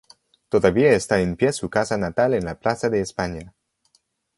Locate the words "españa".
3.01-3.53